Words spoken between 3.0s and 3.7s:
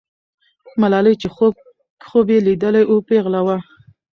پیغله وه.